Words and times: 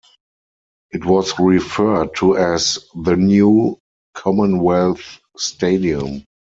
It 0.89 1.05
was 1.05 1.37
referred 1.37 2.15
to 2.15 2.35
as 2.35 2.79
"The 3.03 3.15
New 3.15 3.77
Commonwealth 4.15 5.19
Stadium". 5.37 6.25